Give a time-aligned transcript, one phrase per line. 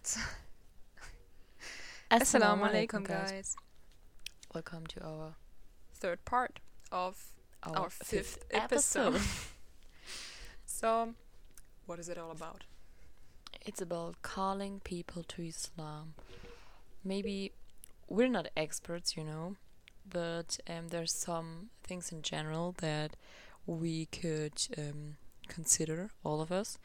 [2.10, 3.54] Assalamu alaikum, guys.
[4.54, 5.34] Welcome to our
[5.92, 6.58] Third part
[6.90, 7.22] of
[7.62, 9.20] our, our fifth, episode.
[10.66, 11.12] so,
[11.84, 12.64] what is it all about?
[13.66, 16.14] it's about calling people to Islam.
[17.04, 17.52] Maybe
[18.08, 19.56] we're not experts, you know,
[20.10, 23.16] but um, there's some things in general that
[23.66, 25.16] we could um,
[25.48, 26.78] consider, all of us,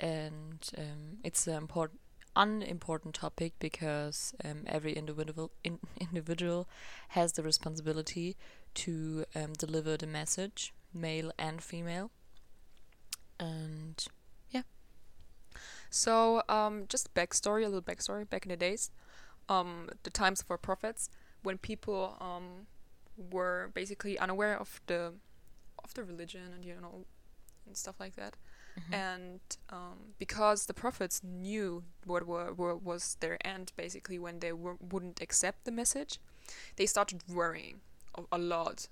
[0.00, 2.00] and um, it's an important
[2.36, 6.68] unimportant topic because um, every individual in, individual
[7.08, 8.36] has the responsibility
[8.74, 12.10] to um, deliver the message, male and female.
[13.38, 14.04] And
[14.50, 14.62] yeah.
[15.90, 18.28] So, um, just backstory, a little backstory.
[18.28, 18.90] Back in the days,
[19.48, 21.10] um, the times of our prophets,
[21.42, 22.66] when people um,
[23.16, 25.12] were basically unaware of the
[25.84, 27.04] of the religion and you know
[27.66, 28.36] and stuff like that,
[28.92, 29.40] and
[29.70, 34.76] um, because the prophets knew what were, were was their end, basically when they were,
[34.80, 36.18] wouldn't accept the message,
[36.76, 37.80] they started worrying
[38.16, 38.88] a, a lot.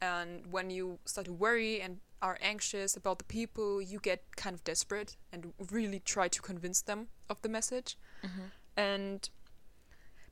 [0.00, 4.54] And when you start to worry and are anxious about the people, you get kind
[4.54, 7.96] of desperate and really try to convince them of the message.
[8.76, 9.28] And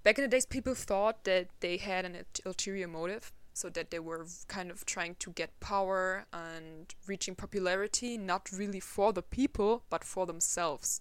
[0.03, 3.91] back in the days, people thought that they had an ult- ulterior motive, so that
[3.91, 9.23] they were kind of trying to get power and reaching popularity, not really for the
[9.23, 11.01] people, but for themselves.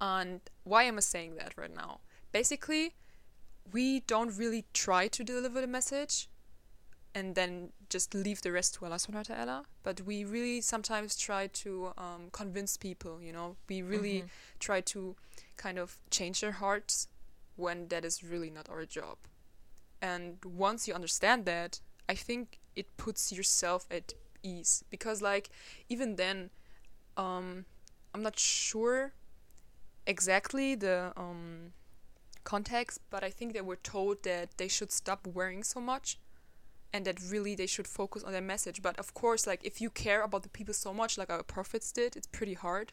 [0.00, 2.00] And why am I saying that right now?
[2.32, 2.94] Basically,
[3.72, 6.28] we don't really try to deliver the message
[7.14, 9.64] and then just leave the rest to Allah subhanahu wa ta'ala.
[9.82, 14.24] But we really sometimes try to um, convince people, you know, we really
[14.58, 15.14] try to
[15.56, 17.08] kind of change their hearts
[17.56, 19.18] when that is really not our job.
[20.02, 25.48] And once you understand that, I think it puts yourself at ease because, like,
[25.88, 26.50] even then,
[27.16, 27.64] um,
[28.12, 29.12] I'm not sure
[30.06, 31.72] exactly the um,
[32.44, 36.18] context, but I think they were told that they should stop worrying so much
[36.92, 38.82] and that really they should focus on their message.
[38.82, 41.92] But of course, like, if you care about the people so much, like our prophets
[41.92, 42.92] did, it's pretty hard.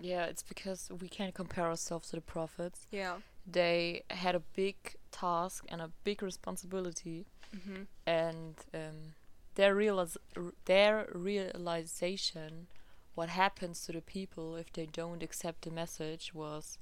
[0.00, 2.86] yeah, it's because we can't compare ourselves to the prophets.
[2.90, 3.16] Yeah.
[3.46, 4.76] They had a big
[5.12, 7.26] task and a big responsibility,
[7.56, 7.82] Mm-hmm.
[8.06, 9.14] and um,
[9.54, 12.66] their realiz- r- their realization,
[13.14, 16.76] what happens to the people if they don't accept the message, was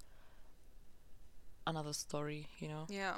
[1.67, 2.49] another story.
[2.59, 2.87] You know.
[2.89, 3.17] Yeah,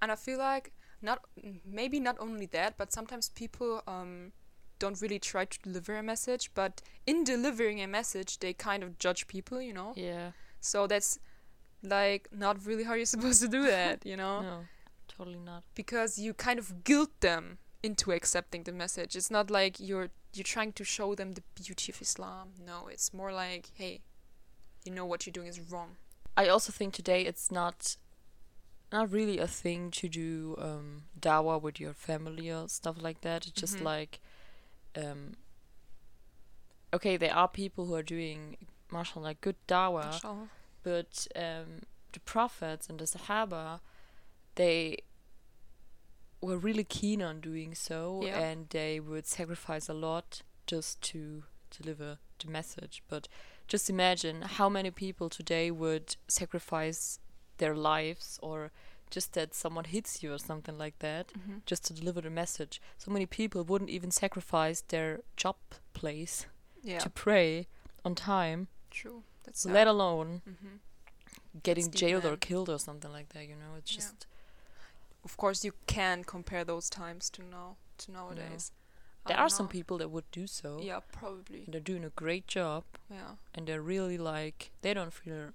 [0.00, 0.72] and I feel like
[1.02, 1.20] not
[1.64, 4.32] maybe not only that, but sometimes people um
[4.78, 8.98] don't really try to deliver a message, but in delivering a message, they kind of
[8.98, 9.92] judge people, you know.
[9.96, 10.32] Yeah.
[10.60, 11.18] So that's
[11.88, 14.64] like not really how you're supposed to do that, you know, No,
[15.08, 15.62] totally not.
[15.74, 19.14] because you kind of guilt them into accepting the message.
[19.16, 22.48] It's not like you're you're trying to show them the beauty of Islam.
[22.66, 24.00] No, it's more like, hey,
[24.84, 25.96] you know what you're doing is wrong.
[26.36, 27.96] I also think today it's not
[28.92, 33.46] not really a thing to do um dawa with your family or stuff like that.
[33.46, 33.84] It's just Mhm.
[33.84, 34.20] like
[34.96, 35.36] um
[36.92, 38.56] okay, there are people who are doing
[38.90, 40.48] mashallah good dawa, Mashallah.
[40.90, 41.12] But
[41.46, 41.68] um
[42.14, 43.80] the prophets and the sahaba
[44.54, 44.78] they
[46.40, 48.38] were really keen on doing so Yeah.
[48.48, 51.18] and they would sacrifice a lot just to
[51.78, 53.28] deliver the message but
[53.72, 57.18] just imagine how many people today would sacrifice
[57.58, 58.70] their lives or
[59.10, 61.62] just that someone hits you or something like that Mhm.
[61.70, 65.10] just to deliver the message so many people wouldn't even sacrifice their
[65.42, 65.56] job
[66.00, 66.46] place
[66.82, 67.66] Yeah, to pray
[68.04, 69.22] on time true.
[69.46, 70.76] That's let alone hmm
[71.62, 73.44] getting jailed or killed or something like that.
[73.48, 73.96] You know, it's Yeah.
[74.00, 74.26] just
[75.24, 78.72] Of course, you can compare those times to now to nowadays.
[79.24, 80.78] I there are some people that would do so.
[80.80, 81.64] Yeah, probably.
[81.64, 85.54] And they're doing a great job, Yeah, and they're really like they don't fear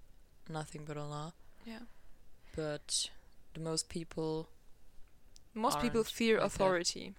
[0.49, 1.33] nothing but Allah.
[1.65, 1.83] yeah.
[2.55, 3.09] But
[3.53, 4.49] the most people,
[5.53, 6.55] Most people fear like that.
[6.55, 7.13] authority.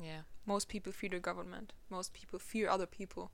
[0.00, 1.72] yeah, Most people fear the government.
[1.88, 3.30] Most people fear other people.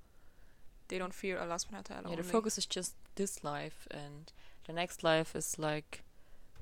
[0.89, 2.11] They don't fear Allah subhanahu wa ta'ala.
[2.11, 2.17] yeah.
[2.17, 4.33] The focus is just this life, and
[4.67, 6.03] the next life is like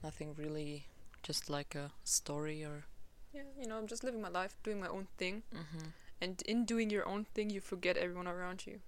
[0.02, 0.86] nothing really,
[1.22, 2.84] just like a story or.
[3.32, 5.42] Yeah, you know, I'm just living my life, doing my own thing.
[5.54, 5.88] Mm-hmm.
[6.20, 8.80] And in doing your own thing, you forget everyone around you.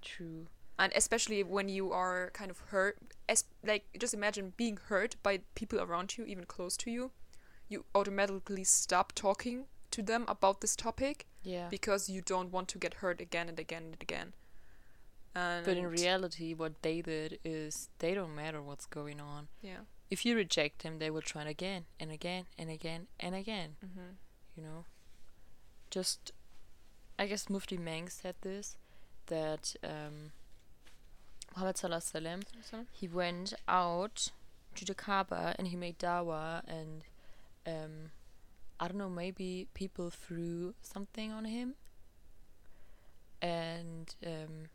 [0.00, 0.46] True.
[0.78, 2.98] And especially when you are kind of hurt,
[3.28, 7.10] as like just imagine being hurt by people around you, even close to you,
[7.68, 11.68] you automatically stop talking to them about this topic Yeah.
[11.70, 14.32] because you don't want to get hurt again and again and again.
[15.34, 19.48] And but in reality, what they did is they don't matter what's going on.
[19.62, 19.80] yeah,
[20.10, 23.76] If you reject them, they will try it again and again and again and again.
[23.84, 24.10] mm-hmm.
[24.56, 24.84] you know.
[25.90, 26.32] Just,
[27.18, 28.76] I guess Mufti Menk said this
[29.26, 30.32] that um,
[31.54, 34.28] Muhammad Sallallahu Alaihi Wasallam, he went out
[34.76, 37.02] to the Kaaba and he made dawah and
[37.66, 38.10] um,
[38.80, 41.74] I don't know, maybe people threw something on him
[43.40, 44.68] and um,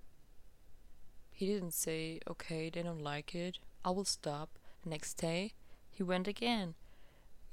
[1.32, 4.50] he didn't say, okay, they don't like it, I will stop.
[4.86, 5.54] Next day,
[5.90, 6.76] he went again,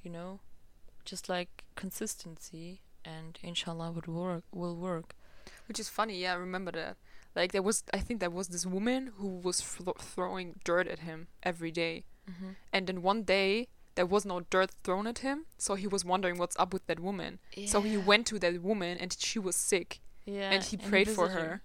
[0.03, 0.41] you know,
[1.05, 5.15] just like consistency and inshallah would work, will work.
[5.69, 6.97] Which is funny, yeah, I remember that.
[7.35, 11.01] Like there was, I think there was this woman who was flo- throwing dirt at
[11.01, 12.05] him every day.
[12.29, 12.51] Mm-hmm.
[12.73, 16.39] and then one day there was no dirt thrown at him, so he was wondering
[16.39, 17.39] what's up with that woman.
[17.67, 21.31] So he went to that woman, and she was sick, Yeah, and he prayed for
[21.31, 21.63] her.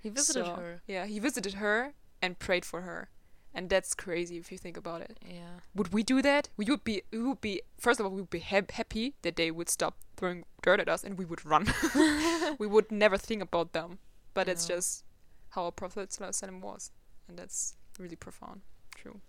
[0.00, 0.82] He visited So, her.
[0.86, 3.10] Yeah, he visited her and prayed for her,
[3.54, 5.18] and that's crazy if you think about it.
[5.24, 5.60] Yeah.
[5.74, 6.48] Would we do that?
[6.56, 7.02] We would be.
[7.12, 7.62] We would be.
[7.78, 10.88] First of all, we would be ha- happy that they would stop throwing dirt at
[10.88, 11.66] us, and we would run.
[12.58, 13.98] we would never think about them.
[14.34, 15.04] But it's just
[15.50, 16.90] how our Prophet was,
[17.28, 18.62] and that's really profound.
[18.94, 19.20] True.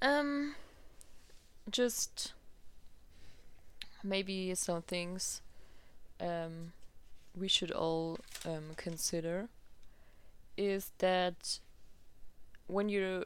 [0.00, 0.54] Um,
[1.70, 2.32] just
[4.02, 5.42] maybe some things
[6.20, 6.72] um
[7.36, 9.48] we should all um consider
[10.56, 11.58] is that
[12.66, 13.24] when you're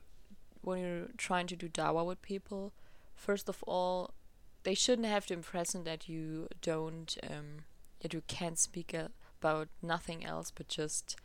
[0.63, 2.73] when you're trying to do dawa with people,
[3.17, 4.13] first of all,
[4.63, 7.65] they shouldn't have the impression that you don't um
[8.01, 9.11] that you can't speak a-
[9.41, 11.17] about nothing else but just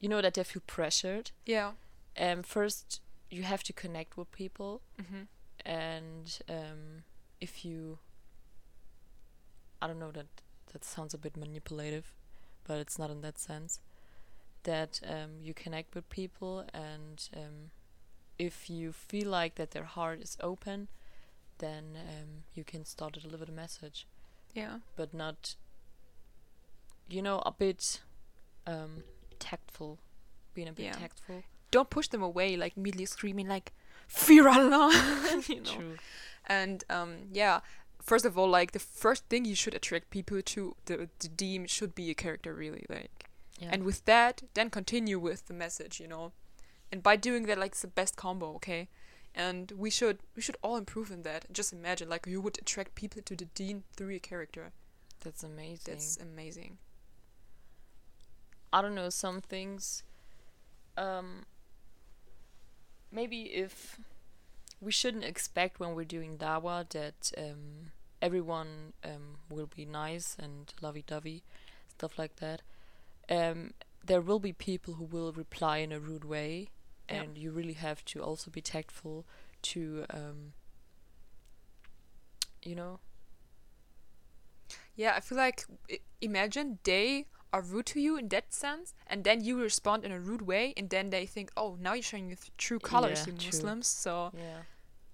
[0.00, 1.30] you know that they feel pressured.
[1.46, 1.72] Yeah.
[2.18, 5.22] Um, first you have to connect with people Mm-hmm.
[5.66, 7.02] and um,
[7.40, 7.98] if you
[9.82, 10.26] i don't know that
[10.72, 12.12] that sounds a bit manipulative
[12.66, 13.80] but it's not in that sense
[14.64, 17.70] that um, you connect with people and um,
[18.38, 20.88] if you feel like that their heart is open
[21.58, 24.06] then um, you can start to deliver the message
[24.54, 24.78] Yeah.
[24.96, 25.54] but not
[27.08, 28.00] you know a bit
[28.66, 29.02] um,
[29.38, 29.98] tactful
[30.54, 30.92] being a bit Yeah.
[30.92, 33.72] tactful don't push them away like immediately screaming like
[34.06, 34.90] fear allah
[35.48, 35.70] you know.
[35.70, 35.96] True.
[36.46, 37.60] And um yeah
[38.02, 41.66] first of all like the first thing you should attract people to the, the deen
[41.66, 43.28] should be a character really like.
[43.58, 43.68] Yeah.
[43.72, 46.32] And with that then continue with the message you know.
[46.90, 48.88] And by doing that like it's the best combo okay?
[49.34, 51.52] And we should we should all improve in that.
[51.52, 54.72] Just imagine like you would attract people to the deen through a character.
[55.22, 55.80] That's amazing.
[55.84, 56.78] That's amazing.
[58.72, 60.02] I don't know some things.
[60.96, 61.44] Um,
[63.10, 63.98] maybe if
[64.80, 70.72] we shouldn't expect when we're doing dawa that um, everyone um, will be nice and
[70.80, 71.42] lovey-dovey,
[71.88, 72.62] stuff like that.
[73.30, 73.74] Um,
[74.04, 76.70] there will be people who will reply in a rude way,
[77.10, 77.22] Yeah.
[77.22, 79.24] and you really have to also be tactful
[79.62, 80.52] to, um,
[82.62, 83.00] you know,
[84.96, 85.64] Yeah, I feel like
[86.20, 90.20] imagine they are rude to you in that sense, and then you respond in a
[90.20, 93.32] rude way, and then they think, oh, now you're showing your th- true colors, Yeah,
[93.32, 93.48] you true.
[93.48, 93.86] Muslims.
[93.86, 94.62] So yeah.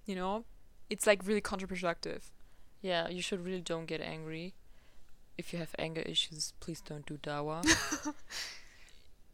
[0.05, 0.45] you know,
[0.89, 2.21] it's like really counterproductive.
[2.81, 4.53] Yeah, you should really don't get angry.
[5.37, 7.65] If you have anger issues, please don't do dawa.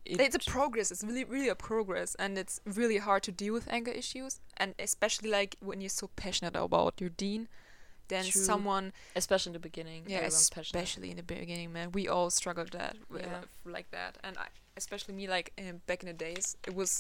[0.06, 0.92] it's a progress.
[0.92, 4.74] It's really, really a progress, and it's really hard to deal with anger issues, and
[4.80, 7.48] especially like when you're so passionate about your deen.
[8.14, 8.42] Then True.
[8.52, 8.86] someone,
[9.16, 10.02] especially in the beginning.
[10.06, 10.82] yeah, everyone's passionate.
[10.84, 13.42] especially in the beginning, man, we all struggled that with, Yeah.
[13.78, 14.48] like that, and I,
[14.82, 16.92] especially me, like in, back in the days, it was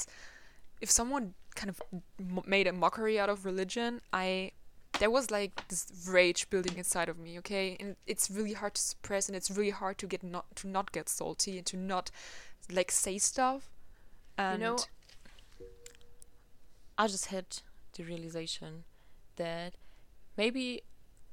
[0.85, 1.25] if someone
[1.59, 1.77] kind of
[2.19, 3.91] m- made a mockery out of religion,
[4.23, 4.51] I
[4.99, 5.81] there was like this
[6.17, 9.75] rage building inside of me, okay, and it's really hard to suppress, and it's really
[9.81, 12.05] hard to get not to not get salty and to not
[12.77, 13.61] like say stuff.
[14.37, 14.77] And You know,
[16.97, 17.45] I just had
[17.97, 18.83] the realization
[19.37, 19.73] that
[20.37, 20.83] maybe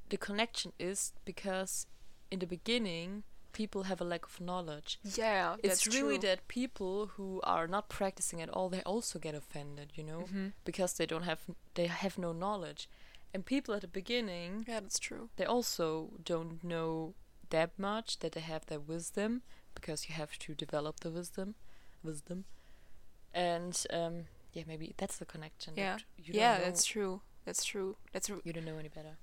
[0.09, 1.85] the connection is because
[2.31, 4.99] in the beginning people have a lack of knowledge.
[5.03, 6.27] yeah, it's really true.
[6.29, 10.53] that people who are not practicing at all they also get offended, you know, Mhm.
[10.65, 11.41] because they don't have
[11.73, 12.87] they have no knowledge.
[13.33, 15.29] And people at the beginning Yeah, that's true.
[15.35, 17.13] they also don't know
[17.49, 19.41] that much that they have their wisdom
[19.75, 21.55] because you have to develop the wisdom
[22.03, 22.45] wisdom
[23.33, 25.93] and um yeah maybe that's the connection Yeah.
[25.97, 27.21] that you yeah, that's true.
[27.45, 27.97] That's true.
[28.13, 29.17] That's r- you don't know any better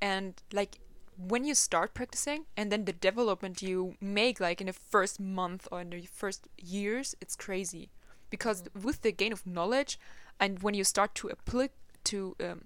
[0.00, 0.78] and like
[1.16, 5.68] when you start practicing and then the development you make like in the first month
[5.70, 7.90] or in the first years it's crazy.
[8.30, 9.98] Because with the gain of knowledge
[10.38, 11.70] and when you start to apply
[12.04, 12.64] to um,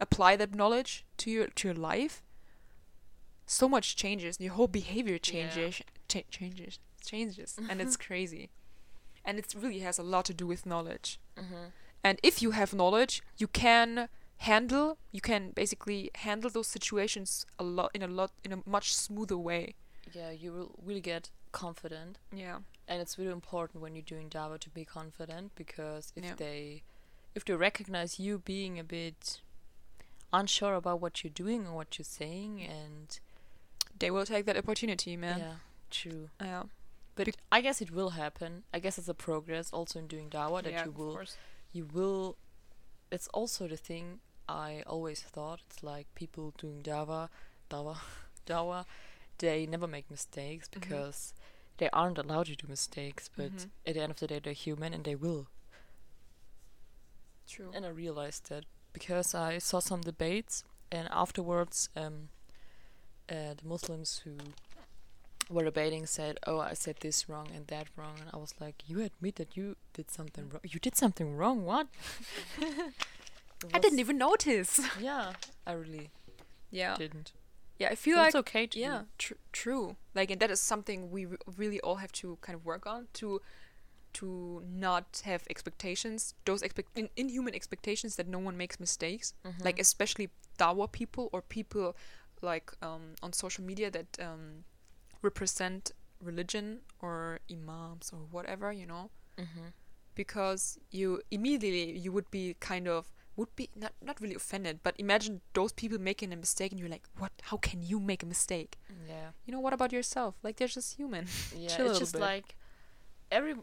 [0.00, 2.22] apply that knowledge to your to your life
[3.46, 4.36] so much changes.
[4.40, 7.58] Your whole behavior changes cha- changes changes.
[7.68, 8.50] And it's crazy.
[9.24, 11.18] And it really has a lot to do with knowledge.
[11.36, 11.66] Mm-hmm.
[12.04, 14.08] and if you have knowledge you can
[14.48, 18.88] handle you can basically handle those situations a lot in a lot in a much
[18.94, 19.74] smoother way
[20.18, 22.58] yeah you will really get confident yeah
[22.88, 26.34] and it's really important when you're doing dawa to be confident because if Yeah.
[26.44, 26.82] they
[27.34, 29.40] if they recognize you being a bit
[30.32, 33.20] unsure about what you're doing or what you're saying and
[33.98, 35.38] They will take that opportunity, man.
[35.38, 35.56] yeah
[35.90, 36.62] true Yeah.
[37.16, 40.62] but i guess it will happen i guess it's a progress also in doing dawa
[40.62, 41.36] that yeah, you of will course.
[41.76, 42.36] you will
[43.14, 44.06] it's also the thing
[44.48, 47.30] i always thought it's like people doing Java,
[47.70, 47.96] dawa
[48.46, 48.84] dawa
[49.38, 50.80] they never make mistakes Mhm.
[50.80, 51.34] because
[51.78, 53.70] they aren't allowed to do mistakes but Mhm.
[53.86, 55.46] at the end of the day they're human and they will
[57.48, 57.70] True.
[57.74, 62.28] and i realized that because i saw some debates and afterwards um
[63.30, 64.36] uh, the muslims who
[65.50, 68.76] were debating said oh i said this wrong and that wrong and i was like
[68.86, 71.88] you admit that you did something wrong you did something wrong what
[73.72, 74.80] I didn't even notice.
[75.00, 75.32] yeah
[75.66, 76.10] i really
[76.70, 76.96] yeah.
[76.96, 77.32] didn't
[77.78, 79.96] Yeah, I feel But like it's okay to yeah, tr- true.
[80.14, 83.08] Like, and that is something we re- really all have to kind of work on
[83.14, 83.40] to
[84.20, 89.34] to not have expectations, those expect in- inhuman expectations that no one makes mistakes.
[89.44, 89.64] Mm-hmm.
[89.64, 90.28] Like especially
[90.58, 91.96] Dawa people or people
[92.42, 94.64] like um, on social media that um,
[95.22, 95.92] represent
[96.22, 99.68] religion or imams or whatever, you know, mm-hmm.
[100.14, 104.94] because you immediately you would be kind of would be not not really offended, but
[104.98, 107.32] imagine those people making a mistake and you're like, what?
[107.42, 108.76] How can you make a mistake?
[109.08, 110.34] yeah You know, what about yourself?
[110.42, 111.26] Like they're just human.
[111.56, 112.20] yeah it's just bit.
[112.20, 112.54] like
[113.30, 113.54] every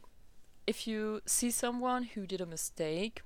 [0.68, 3.22] if you see someone who did a mistake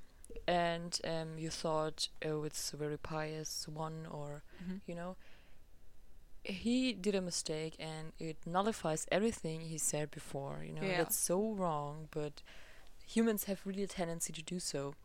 [0.48, 4.44] and um you thought oh it's a very pious one or
[4.88, 5.16] you know
[6.44, 10.98] he did a mistake and it nullifies everything he said before you know Yeah.
[10.98, 12.42] that's so wrong but
[13.06, 14.96] humans have really a tendency to do so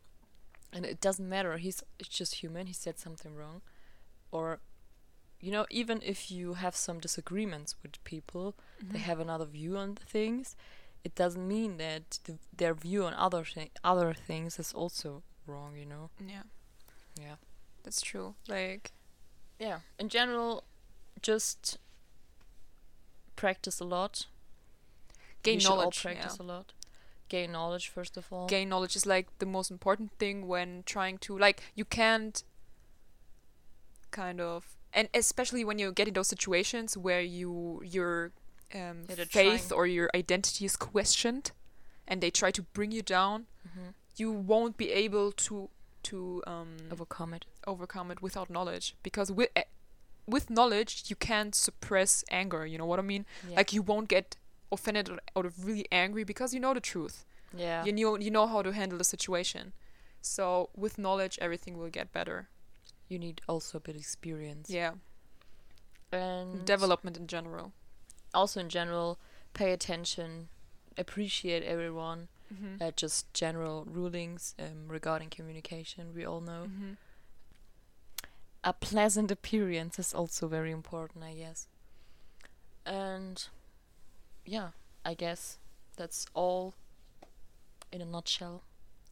[0.72, 3.62] and it doesn't matter he's it's just human he said something wrong
[4.30, 4.60] or
[5.40, 9.04] you know even if you have some disagreements with people they mm-hmm.
[9.08, 10.56] have another view on the things
[11.04, 15.76] it doesn't mean that the, their view on other thi- other things is also wrong
[15.76, 16.42] you know Yeah,
[17.18, 17.34] yeah
[17.84, 18.34] that's true.
[18.48, 18.92] Like,
[19.58, 20.64] yeah in general
[21.22, 21.78] just
[23.36, 24.26] practice a lot
[25.42, 26.02] gain We should all knowledge.
[26.02, 26.44] practice yeah.
[26.44, 26.72] a lot
[27.28, 28.46] gain knowledge first of all.
[28.46, 32.42] Gain knowledge is like the most important thing when trying to like you can't
[34.10, 38.32] kind of and especially when you get in those situations where you your
[38.74, 41.52] um, Yeah, faith trying- or your identity is questioned
[42.06, 43.94] and they try to bring you down Mhm.
[44.16, 45.68] you won't be able to
[46.04, 47.44] to um, overcome it.
[47.66, 49.64] overcome it without knowledge because with eh,
[50.26, 53.24] with knowledge you can't suppress anger you know what i mean?
[53.48, 53.56] Yeah.
[53.56, 54.36] Like you won't get
[54.70, 57.24] offended or- really angry because you know the truth.
[57.56, 57.84] Yeah.
[57.84, 59.72] You know you know how to handle the situation.
[60.20, 62.48] So with knowledge everything will get better.
[63.08, 64.68] You need also a bit of experience.
[64.70, 64.92] Yeah.
[66.12, 67.72] And development in general.
[68.34, 69.18] also in general
[69.54, 70.48] pay attention
[70.98, 72.82] appreciate everyone mm-hmm.
[72.82, 76.64] uh, just general rulings um, regarding communication we all know.
[76.68, 76.92] Mm-hmm.
[78.64, 81.68] a pleasant appearance is also very important i guess.
[82.84, 83.46] And
[84.48, 84.70] yeah
[85.04, 85.58] i guess
[85.96, 86.74] that's all
[87.90, 88.62] in a nutshell.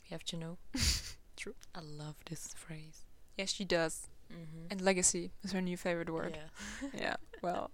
[0.07, 0.59] You have to know.
[1.37, 1.55] True.
[1.75, 3.05] i love this phrase.
[3.37, 4.09] Yes she does.
[4.33, 4.66] Mm-hmm.
[4.71, 6.37] and legacy is her new favorite word.
[6.37, 6.88] Yeah.
[7.05, 7.71] Yeah well.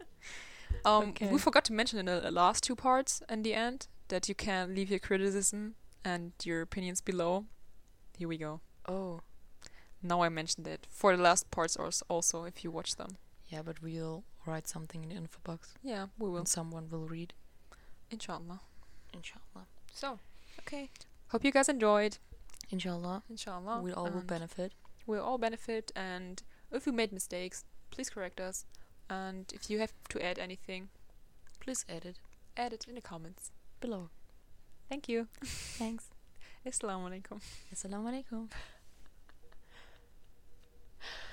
[0.84, 1.28] Um Okay.
[1.32, 4.74] we forgot to mention in the last two parts in the end that you can
[4.74, 7.44] leave your criticism and your opinions below.
[8.18, 8.60] Here we go.
[8.88, 9.20] Oh.
[10.02, 10.86] Now i mentioned it.
[10.90, 11.76] For the last parts
[12.08, 13.12] also if you watch them.
[13.52, 15.74] Yeah but we'll write something in the info box.
[15.82, 16.38] Yeah we will.
[16.38, 17.32] And someone will read
[18.12, 18.60] inshallah.
[19.14, 19.66] Inshallah.
[19.92, 20.18] So
[20.60, 20.90] okay.
[21.28, 22.18] hope you guys enjoyed.
[22.70, 23.22] Inshallah.
[23.28, 23.80] Inshallah.
[23.82, 24.72] We all will benefit.
[25.06, 25.90] we'll all benefit.
[25.96, 28.66] And if we made mistakes please correct us.
[29.10, 30.88] And if you have to add anything
[31.60, 32.18] please add it.
[32.56, 33.50] add it in the comments
[33.80, 34.10] below.
[34.88, 35.28] Thank you.
[35.80, 36.10] Thanks.
[36.66, 37.40] Assalamu alaikum.
[37.74, 38.48] Assalamu alaikum